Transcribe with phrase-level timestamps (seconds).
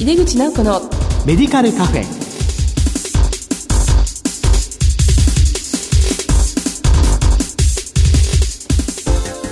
[0.00, 0.80] 井出口直子の
[1.26, 2.04] メディカルカフェ。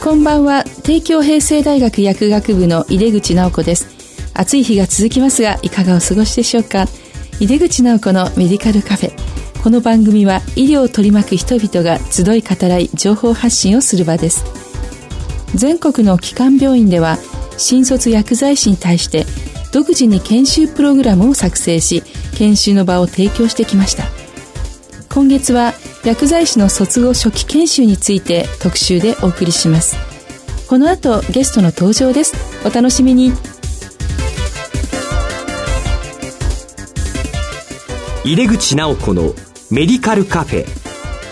[0.02, 0.64] こんばんは。
[0.84, 3.88] 帝京平成大学薬学部の井出口直子です。
[4.32, 6.86] 暑い日が続きますがいかがお過ごしでしょうか？
[7.40, 9.62] 井出口直子のメディカルカフェ。
[9.62, 14.46] この番組は医療を取り巻く人々が集い語らい情報発信をする場です。
[15.54, 17.18] 全国の基幹病院では
[17.58, 19.26] 新卒薬剤師に対して
[19.72, 22.02] 独自に研修プログラムを作成し
[22.36, 24.04] 研修の場を提供してきました。
[25.08, 25.72] 今月は
[26.04, 29.96] 薬剤師の卒業初期研修について特集でお送りします。
[30.68, 32.34] この後ゲストの登場です。
[32.64, 33.32] お楽しみに。
[38.24, 39.34] 入れ口直子の
[39.70, 40.66] メディカルカフェ。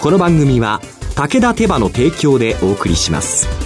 [0.00, 0.80] この番組は
[1.14, 3.65] 武田手羽の提供でお送りします。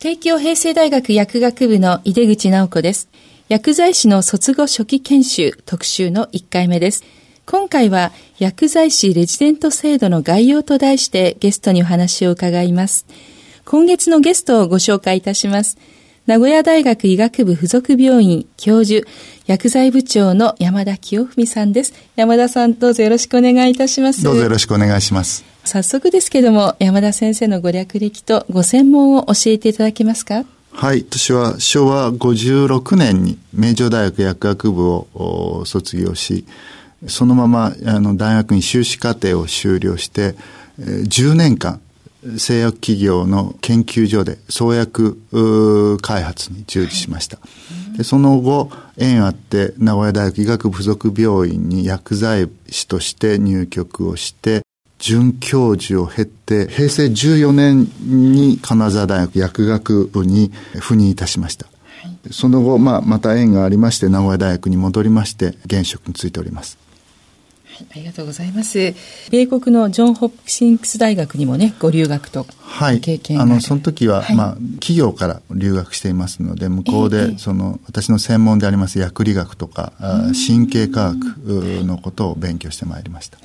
[0.00, 3.10] 帝京平成大学薬学部の井出口直子です。
[3.50, 7.04] 薬剤師の卒後初期研修特集の1回目です。
[7.44, 13.04] 今回は薬剤師レジデント制度の概要と題してゲストにお話を伺います。
[13.66, 15.76] 今月のゲストをご紹介いたします。
[16.26, 19.06] 名古屋大学医学部附属病院教授、
[19.44, 21.92] 薬剤部長の山田清文さんです。
[22.16, 24.22] 山田さんどうぞよろしくお願いいたします。
[24.22, 25.49] どうぞよろしくお願いします。
[25.64, 30.44] 早速ですけども、山田先生のご略歴とご専門を教えていただけますか？
[30.72, 31.04] はい。
[31.08, 36.44] 私は昭和56年に名城大学薬学部を卒業し、
[37.06, 40.34] そのままあの大学に修士課程を修了して、
[40.78, 41.80] 10年間
[42.36, 45.18] 製薬企業の研究所で創薬
[46.02, 47.38] 開発に従事しました。
[47.96, 54.62] でその後、縁あって名古屋大学医学部附属病院に薬剤師として入局をして、
[55.00, 61.66] 准教授を経て、平成14年に金沢大学薬学部に赴任いたしました。
[62.30, 66.78] その後、まあ、また縁がありまして、名古屋大学に戻りまして、現職に就いております。
[67.90, 68.94] ありがとうございます。
[69.30, 72.46] 米国のジョン・ホップキンクス大学にもね、ご留学と
[73.00, 73.46] 経験はい。
[73.46, 79.94] あの、その時は、はい、まあ、企業から留学していますので、向こうで、その、私の専門であります薬理学とか、
[80.46, 81.24] 神経科学
[81.86, 83.38] のことを勉強してまいりました。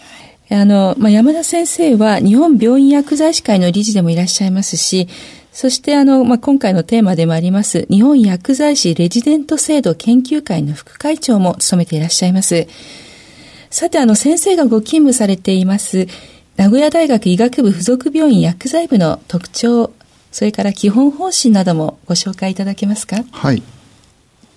[0.50, 5.08] あの、まあ、山田先生は日本病院薬剤師会の理事でもいらっしゃいますし、
[5.52, 12.68] そしてあの、まあ、今回のテーマでもあります、日本薬剤師レジデント制度研究会の副会長も務めていらっしゃいます。
[13.70, 16.08] さて、あの、先生がご勤務されています、
[16.58, 19.92] 名古屋大学医学部附属病院薬剤部の特徴、
[20.32, 23.24] それから基本方針などもご紹介いただけますか？
[23.32, 23.64] はい。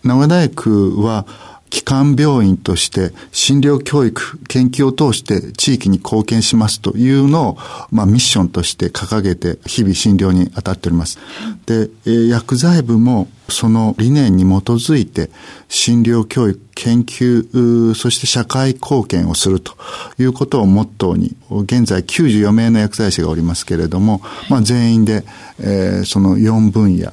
[0.05, 1.27] 名古屋大学は、
[1.71, 7.59] 基幹病院として診療教育、研究を通して地域に貢献しますというのを、
[7.91, 11.19] まあ、ミッションとして掲げて日々診療に当たっております。
[11.67, 11.89] で、
[12.29, 15.31] 薬剤部もその理念に基づいて
[15.69, 19.75] 診療教育、研究、そして社会貢献をすると
[20.19, 25.25] いうことをモットーに、現在94名の薬剤師がおりますけれども、まあ、全員で、
[25.61, 27.13] えー、その4分野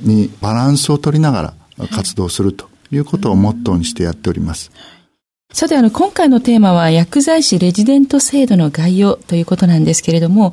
[0.00, 4.70] にバランスを取りながら活動するということをモットーにしてやっております。
[5.52, 10.52] さて、あの、今回のテーマは薬剤師レジデント制度の概要ということなんですけれども、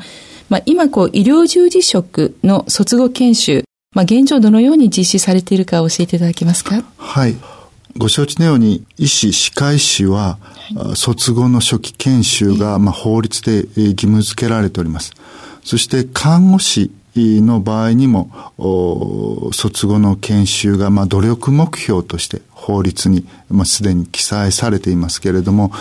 [0.50, 3.64] まあ、今、こう、医療従事職の卒業研修、
[3.96, 6.84] まあ、現状どのように実施されているか教えていただけますか？
[6.98, 7.36] はい。
[7.98, 10.38] ご承知のように、医師、歯科医師は、
[10.76, 15.14] はい、卒後の初期研修が、まあ、法律で義務付けられております。
[15.64, 18.32] そして、看護師の場合にも、
[19.54, 25.72] 卒後の研修が、まあ、努力目標として法律に、まあ、すでに記載されていますけれども、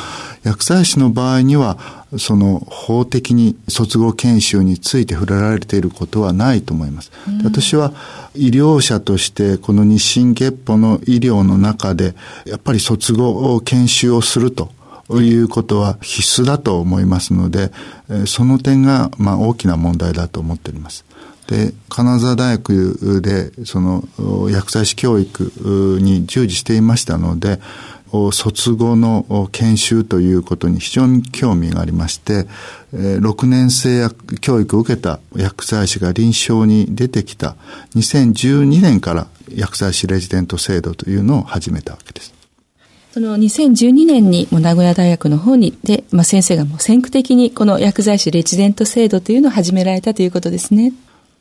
[0.43, 1.79] 薬剤師の場合には、
[2.19, 7.12] その法的に卒業研修について触れられていることはないと思います。
[7.29, 7.93] うん、私は
[8.35, 12.17] 医療者としてこの日進月歩の医療の中で、
[12.47, 14.73] やっぱり卒業研修をすると
[15.11, 17.71] いうことは必須だと思いますので、
[18.26, 21.05] その点がまあ大きな問題だと思っております。
[21.50, 24.05] で、金沢大学で、その、
[24.49, 27.61] 薬剤師教育に従事していましたので、
[28.32, 32.47] 卒後の研修ということに非常に興味がありまして、
[32.93, 34.08] 6年生
[34.41, 37.56] 教育を受けた薬剤師が臨床に出てきた
[37.97, 42.32] 2012年から薬剤師レジデント制度というのを始めたわけです。
[43.12, 50.93] その2012年にも名古屋大学の方にで、まあ、先生がもう先駆的にこの薬剤師レジデント制度というのを始められたということですね。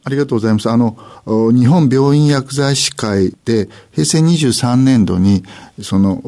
[0.05, 0.69] ありがとうございます。
[0.69, 5.43] あの、日本病院薬剤師会で、平成23年度に、
[5.81, 6.21] その、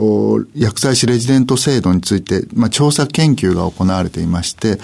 [0.56, 4.75] 薬剤師レジデント制度について、まあ、調査研究が行われていまして、は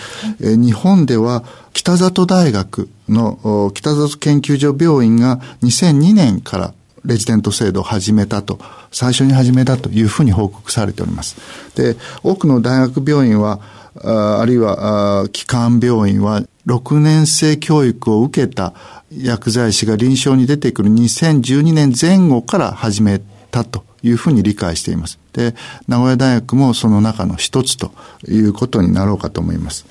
[0.51, 1.43] い、日本では、
[1.73, 6.73] 北里大学の北里研究所病院が2002年から
[7.05, 8.59] レジデント制度を始めたと、
[8.91, 11.35] 最初に始めたというふうに報告されております。
[11.75, 13.59] で、多くの大学病院は、
[14.03, 18.73] あるいは、基幹病院は、6年生教育を受けた
[19.09, 23.21] 薬剤師が臨床に出てくる2012年前後から始め
[23.51, 25.17] たというふうに理解しています。
[25.31, 25.55] で、
[25.87, 27.91] 名古屋大学もその中の一つと
[28.27, 29.85] いうことになろうかと思います。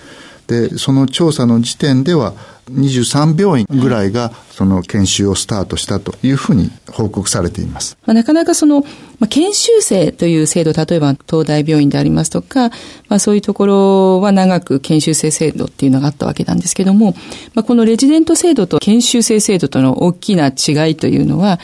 [0.46, 2.34] で、その調査の時点では、
[2.70, 7.96] 23病院ぐらいがその研修をスタートしたというふうに報告されています。
[8.06, 8.88] まあ、なかなかその、ま
[9.22, 12.70] あ、研修生という制度、例えば東大病院でありますとか、
[13.08, 17.14] まあ、そういうところは長く研修生制度っていうのがあったわけなんですけども、
[17.54, 21.60] まあ、このレジデント制度と研修生制度との大きな違いというのは、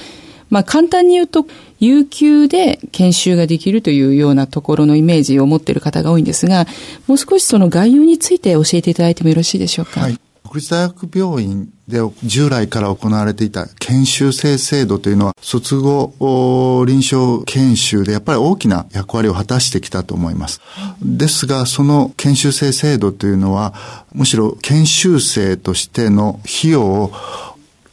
[0.53, 1.47] まあ、簡単に言うと、
[1.81, 6.67] 有給で研修ができるというようなところのイメージを持っている方が多いんですが、
[7.07, 10.01] もう少しその概要について教えていただいてもよろしいでしょうか？
[10.01, 20.61] はい国立大学病院で従来から行われていた研修生制度というのは卒後臨床研修でやっぱり大きな役割を果たしてきたと思います。
[21.01, 23.73] ですが、その研修生制度というのは
[24.13, 27.13] むしろ研修生としての費用を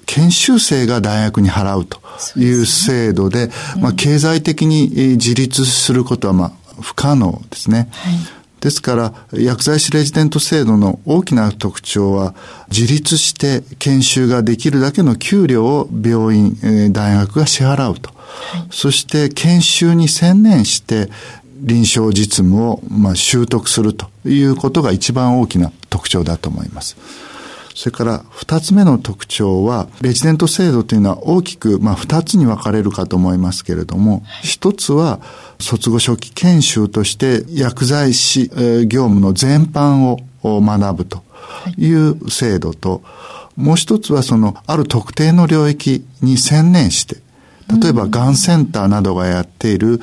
[0.10, 2.00] 研修生が大学に払うと
[2.36, 7.90] いう制度で、でね、まあ、経済的に自立することはまあ不可能ですね。
[7.92, 8.14] はい
[8.60, 12.36] ですから、薬剤師レジデント制度の大きな特徴は、
[12.70, 18.10] 自立して研修ができるだけの給料を病院、大学が支払うと。
[18.10, 21.10] はい、そして研修に専念して
[21.62, 26.98] 臨床実務をまあ習得するということが一番大きな特徴だと思います。
[27.80, 35.22] それから二つ目の特徴は、レジデント制度というのは大きく、まあ二つに分かれるかと思いますけれども、一つは
[35.62, 38.50] 卒後初期研修として薬剤師、
[38.86, 40.20] 業務の全般を
[40.62, 41.24] 学ぶと
[41.78, 41.90] い。
[41.94, 43.02] う制度と、
[43.56, 47.16] もう一つはそのある特定の領域に専念して、
[47.82, 50.02] 例えば、がんセンターなどがやっている、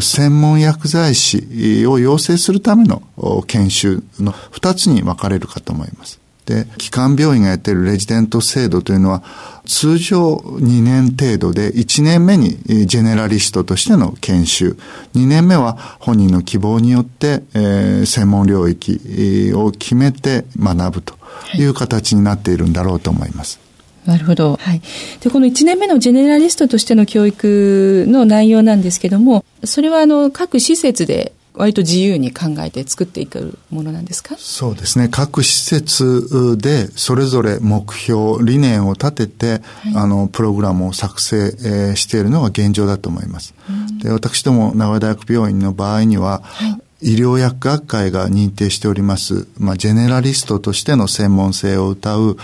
[0.00, 3.02] 専門薬剤師を養成するための
[3.48, 6.20] 研修の二つに分かれるかと思います。
[6.46, 9.22] で、基幹病院がやっているレジデント制度というのは、
[9.66, 12.56] 通常2年程度で、1年目に
[12.86, 14.76] ジェネラリストとしての研修、
[15.14, 21.14] 2年目は本人の希望によって、えー、専門領域を決めて学ぶと
[21.56, 23.58] いう形になっているんだろうと思います。
[24.06, 24.56] なるほど。
[24.56, 24.80] はい。
[25.20, 34.36] で、この1年目のジェネラリストとしての教育の内容なんですけども、それはあの、各施設で割と自由に考えて作っていくものなんですか？
[34.38, 35.08] そうですね。
[35.08, 39.60] 各施設でそれぞれ目標、理念を立てて、はい、
[39.96, 43.54] あの、プログラムを作成、えー、しているのが現状だと思います。
[44.02, 52.38] で、私ども名古屋大学病院の場合には、はい医療薬学会が認定しております、まあ、ジェネラリストとしての専門性を謳う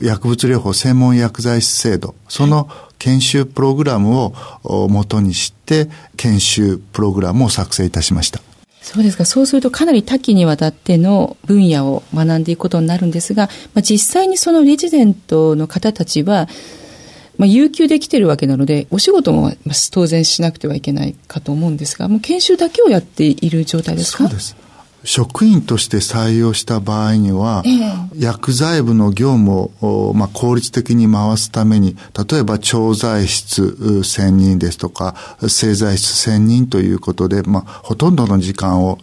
[0.00, 2.70] 薬物療法専門薬剤師制度、その
[3.00, 8.40] 研修プログラムを元にして、研修プログラムを作成いたしました。
[8.88, 9.24] そうですか。
[9.24, 16.48] そうするとかなり多岐にわたっての分野を学んでいくことになるんですが、まあ、実際にそのレジデントの方たちは、
[17.36, 19.52] まあ、有給できているわけなので、お仕事も
[19.90, 24.24] 当然しなくてはいけないかと思うんですが、もう研修だけをやっている状態ですか？
[24.24, 24.56] そうです。
[25.06, 31.96] 職員として採用した場合には、えー、薬剤部の業務を、まあ、効率的に回すために、
[32.30, 35.14] 例えば調剤室専任ですとか、
[35.48, 38.98] 製剤室専任ということで、まあ、ほとんどの時間を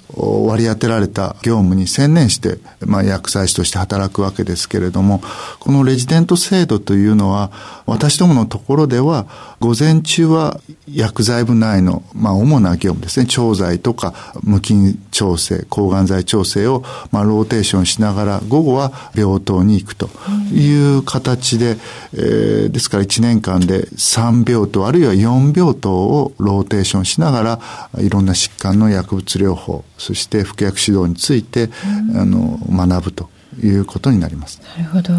[0.45, 5.21] 割り当てられた業務に専念して、まあ、薬剤師として働くわけですけれども、
[5.59, 7.51] このレジデント制度というのは、
[7.85, 9.25] 私どものところでは、
[9.61, 20.09] 午前中は薬剤部内の、まあ、主な業務ですね、調剤とか無菌調整、抗がん剤調整を、まあ、ローテーションしながら、午後は病棟に行くと
[20.51, 21.77] いう形で、
[22.13, 27.59] えー、ですから1年間で3病棟、あるいは4病棟をローテーションしながら、
[28.01, 31.69] いろんな疾患の薬物療法、そして服薬指導について、
[32.15, 33.29] あの、学ぶと
[33.61, 34.61] いうことになります。
[34.77, 35.13] なるほど。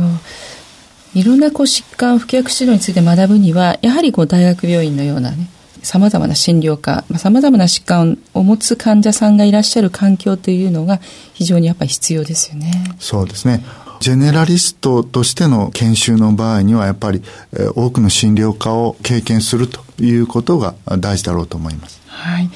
[1.15, 5.49] いろんなこう疾患、服薬指導について学ぶには、やはりこう大学病院のようなね、
[5.85, 11.01] 様々な診療科、まあ、様々な疾患を持つ患者さんがいらっしゃる環境というのが
[11.35, 12.73] 非常にやっぱり必要ですよね。
[12.99, 13.65] そうですね。
[14.01, 17.23] ジェネラリストとしての研修の場合にはやっぱり、
[17.53, 22.03] えー、多くの診療科を経験するということが大事だろうと思います。
[22.09, 22.51] はい。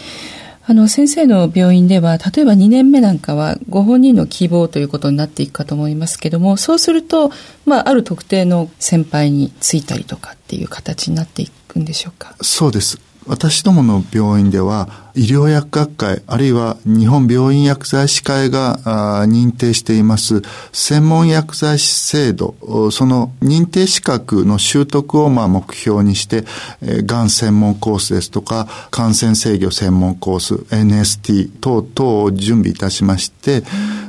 [0.70, 7.32] あの、先生の病院では、例えば2年目なんかは、ご本人の希望ということになっていくかと思いますけども、そうすると、
[7.64, 12.34] まあ、ある特定の先輩についたりとかっていう形になっていくんでしょうか？
[12.42, 13.00] そうです。
[13.28, 20.42] 私どもの病院では、医療薬学会、あるいは日本病院薬剤師会が認定しています
[20.72, 22.54] 専門薬剤師制度、
[22.90, 26.44] その認定資格の習得をまあ目標にして、
[26.82, 33.62] がん専門コースですとか、感染制御専門コース、NST 等々を準備いたしまして、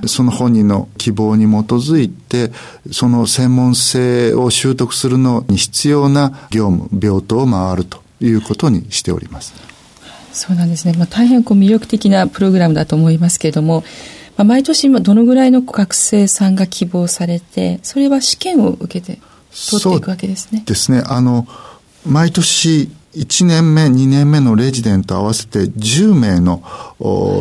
[0.06, 2.52] その本人の希望に基づいて、
[2.92, 8.09] その専門性を習得するのに必要な業務、病棟を回ると。
[8.22, 9.54] いうことにしております。
[10.32, 10.94] そうなんですね。
[10.98, 13.84] まあ、大変こう魅力的なプログラムだと思いますけれども、
[14.38, 19.20] まあ、毎年どのぐらいの学生さんが希望されて、それは試験を受けて
[19.70, 20.64] 取っていくわけですね。
[20.66, 21.04] ですね。
[21.06, 21.48] あの、
[22.06, 26.64] 毎年1年目、2年目のレジデント合わせて10名の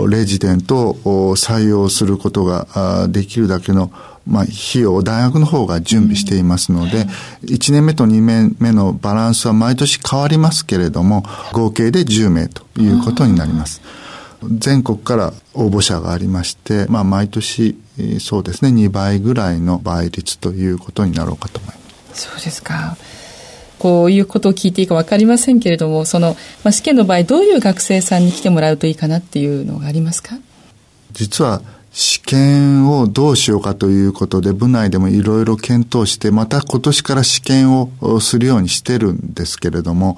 [0.08, 3.92] レジデントを採用することができるだけの
[4.28, 7.06] まあ、費用を大学の方が準備していますので、
[7.44, 13.80] 1年目と2年目のバランスは毎年変わりますけれども、合計で10名ということになります。
[14.58, 17.76] 全国から応募者がありまして、まあ、毎年、
[18.20, 22.28] そうですね、2倍ぐらいの倍率ということになろうかと思います。
[22.28, 22.96] そうですか。
[23.80, 30.36] こういうことを聞いていいか分かりませんけれども、その、まあ、試験の場合、どういう学生さんに来てもらうといいかなっていうのがありますか？
[31.12, 40.16] 実は、試験をどうしようかということで、部内でもいろいろ検討して、また今年から試験をするようにしてるんですけれども、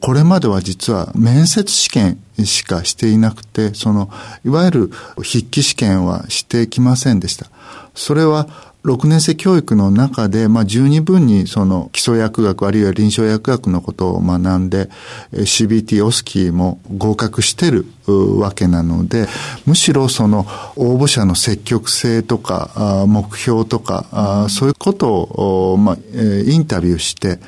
[0.00, 4.10] これまでは実は面接試験しかしていなくて、その、
[4.44, 7.46] いわゆる筆記試験はしてきませんでした。
[7.94, 14.90] それは6年生教育の中で、まあ、十二分にその基礎薬学あるいは臨床薬学のことを学んで、
[15.32, 19.28] CBT、オスキーも合格してるわけなので、
[19.66, 25.96] むしろその応募者の積極性とか、目標とか、そういうことを、まあ、
[26.44, 27.38] インタビューして、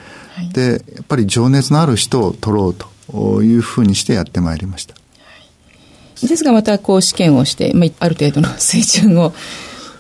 [0.53, 4.95] で、やっぱり情熱のある人を取ろうというふうにしてやってまいりました。
[6.23, 9.35] ですがまたこう試験をして、まあ、ある程度の水準を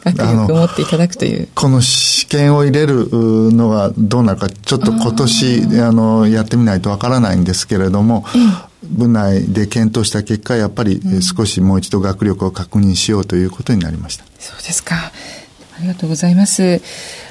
[0.04, 1.49] 学力を持っていただくという。
[1.54, 8.25] この試験を入れるのがどうなるか、ちょっと今年、あの、やってみないとわからないんですけれども、
[8.82, 14.25] 部内で検討した結果、やっぱり少しもう一度学力を確認しようということになりました。
[14.38, 14.94] そうですか。
[15.76, 16.80] ありがとうございます。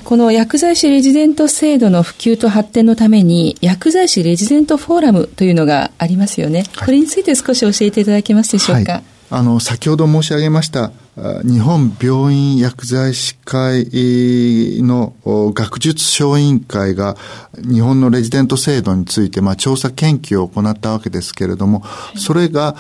[0.03, 6.65] この薬剤師レジデント制度の普及と発展のために、薬剤師レジデントフォーラムというのがありますよね。
[6.73, 8.91] はい、これについて少し教えていただけますでしょうか？
[8.91, 13.87] はい、あの、先ほど申し上げました、日本病院薬剤師会
[14.81, 15.13] の
[15.53, 17.15] 学術小委員会が
[17.57, 21.83] 日本のレジデント制度について、まあ、調査研究を行ったわけですけれども、
[22.15, 22.73] それが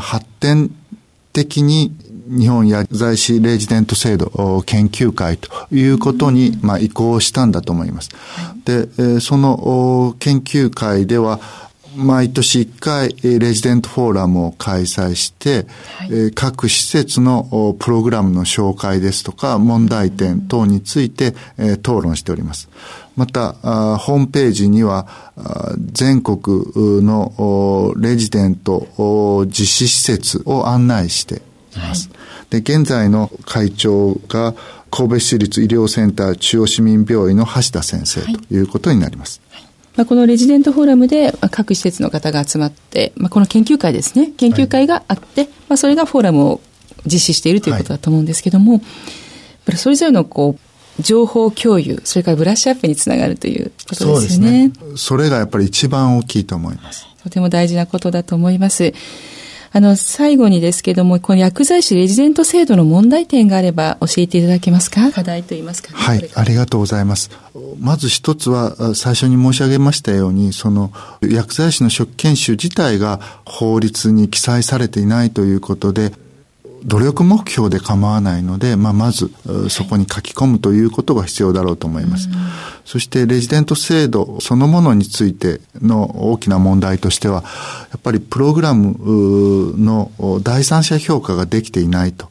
[0.00, 0.70] 発展
[1.32, 1.94] 的に
[2.28, 8.10] 日本薬剤師レジデント制度研究会ということに、まあ、移行したんだと思います。
[8.64, 11.40] で、その研究会では、
[11.98, 15.66] 毎年1回、レジデントフォーラムを開催して、
[15.98, 22.68] はい、各施設のプログラムの紹介ですとか、問題点等について、討論しております。
[23.16, 23.52] また、
[23.98, 25.08] ホームページには、
[25.92, 31.42] 全国のレジデント実施施設を案内して
[31.74, 32.10] います。
[32.10, 32.14] は
[32.58, 34.54] い、で、現在の会長が、
[34.92, 39.40] 神戸市立医療センター中央市民病院の橋田先生ということになります。
[39.50, 39.67] はい
[39.98, 46.60] まあ、このレジデントフォーラムで、まあ、各施設の方が集まって、まあ、この研究会ですね、研究会があって、はい、まあ、それがフォーラムを
[47.04, 48.78] 実施しているということだと思うんですけども、は
[49.74, 54.70] い、それぞれのこう、情報共有、それからブラッシュアップにつながるということですよね。
[54.78, 54.96] そね。
[54.96, 57.04] それがやっぱり一番大きいと思います。
[57.24, 58.94] とても大事なことだと思います。
[59.70, 65.10] あの、最後にですけども、この薬剤師レジデント制度の問題点があれば教えていただけますか？
[65.12, 67.30] 課題といいますか、ね、はい、ありがとうございます。
[67.78, 76.12] まず一つは、最初に申し上げましたように、その、薬剤師の初期研修自体が法律に記載されていないということで、
[76.84, 79.30] 努力目標で構わないので、まあ、まず、
[79.68, 82.28] そこに書き込むということが必要だろうと思います。
[82.84, 87.42] そして、レジデント制度そのものについての大きな問題としては、
[87.90, 90.10] やっぱりプログラムの
[90.42, 92.28] 第三者評価ができていないと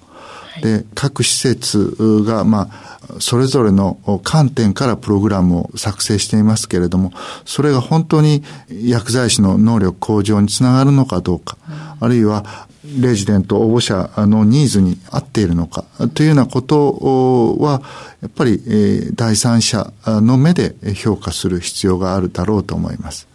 [0.61, 2.87] で、各施設が、まあ、
[3.19, 7.11] それぞれの観点からプログラムを作成していますけれども、
[7.45, 12.67] それが本当に薬剤師の能力向上につながるのかどうか、うん、あるいは
[12.99, 15.83] レジデント応募者のニーズに合っているのか
[16.13, 17.81] というようなことは、
[18.21, 23.27] やっぱり、え第三者の目で評価する必要があるだろうと思います。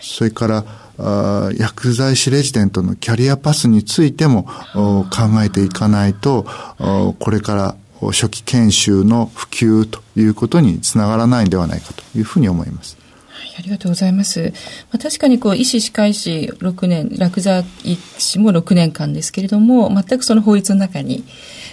[0.00, 0.64] それから、
[0.98, 5.08] 薬剤師レジデントのキャリアパスについても考
[5.44, 6.46] えていかないと、
[7.18, 7.76] これから
[8.12, 12.96] 初期研修の普及ということにつながらないんではないかというふうに思います。
[13.58, 14.52] ありがとうございます。
[14.92, 21.24] まあ、確かにこう、医師、歯科医師6年、落座医師も6年間ですけれども、全くその法律の中に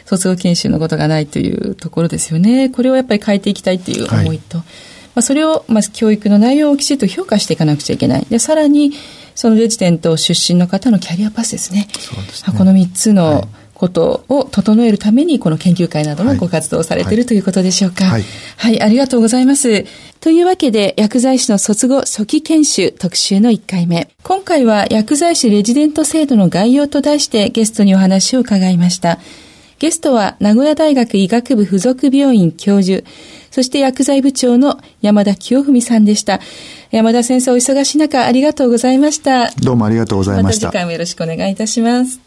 [0.05, 2.69] 卒業研修のことがないというところですよね。
[2.69, 4.67] これをやっぱり変えていきたいという思いと、はい、
[5.15, 8.25] まあ、それを、まず教育の内容をきちっと評価していかなくちゃいけない。
[8.29, 8.93] で、さらに、
[9.35, 11.87] そのレジデント出身の方のキャリアパスですね。
[12.33, 12.57] すね。
[12.57, 13.47] この3つの、はい
[13.83, 18.05] ことを整えるために、この研究会などもご活動されている、はい、ということでしょうか。
[18.05, 18.23] はい、
[18.55, 19.85] はい、ありがとうございます。
[20.21, 24.07] というわけで、薬剤師の卒後初期研修特集の1回目。
[24.23, 29.19] 今回は薬剤師レジデント制度の概要と題してゲストにお話を伺いました。
[29.83, 33.05] ゲストは名古屋大学医学部附属病院教授、
[33.51, 36.39] そして薬剤部長の山田清文さんでした。
[36.91, 39.51] 山田先生お忙しい中ありがとうございました。
[39.55, 40.67] どうもありがとうございました。
[40.67, 42.21] また次回もよろしくお願いいたします。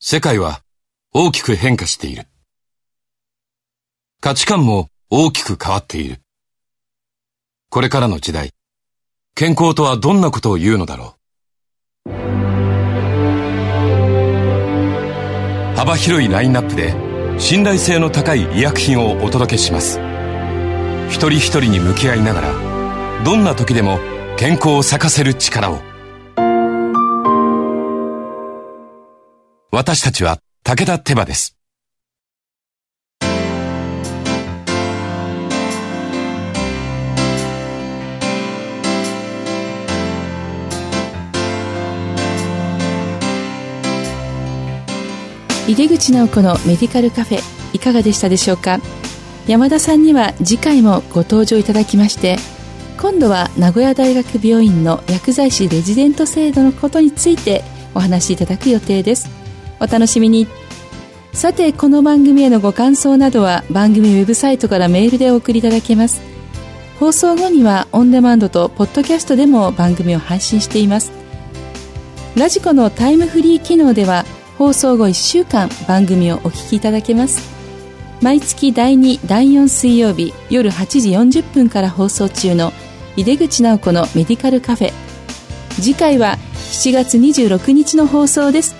[0.00, 0.60] 世界は
[1.14, 2.26] 大きく変化している。
[4.20, 6.20] 価値観も大きく変わっている。
[7.70, 8.52] これからの時代、
[9.34, 11.19] 健康とはどんなことを言うのだろう。
[15.80, 16.94] 幅広いラインナップで
[17.40, 19.98] 信頼性の高い医薬品をお届けします。
[21.08, 23.98] 一人一人に向き合いながら、どんな時でも
[24.36, 25.80] 健康を咲かせる力を。
[29.72, 31.56] 私たちは武田手羽です。
[45.70, 47.40] 井出口直子のメディカルカフェ
[47.72, 48.80] いかがでしたでしょうか？
[49.46, 52.38] 山田さんには次回もご登場いただきまして
[52.98, 57.62] 今度は名古屋大学病院の薬剤師レジデント制度のことについて
[57.94, 59.30] お話しいただく予定です。
[59.78, 60.48] お楽しみに。
[61.32, 66.20] さてこの番組へのご感想などは番組ウェブサイトからメールでお送りいただけます。
[66.98, 71.12] 放送後にはオンデマンドとポッドキャストでも番組を配信しています。
[72.36, 74.24] ラジコのタイムフリー機能では
[74.60, 77.50] 放送後1週間番組をお聞きいただけます。
[78.20, 82.70] 毎月第2第4水曜日夜8時40分から放送中の
[83.16, 84.92] 井出口直子のメディカルカフェ。
[85.76, 86.36] 次回は
[86.72, 88.76] 7月26日の放送です。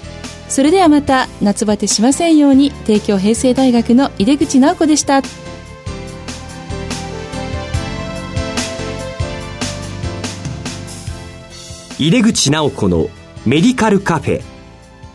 [0.50, 5.22] それではまた夏バテしませんように帝京平成大学の井出口直子でした。
[11.98, 13.08] 井出口直子の
[13.46, 14.59] メディカルカフェ。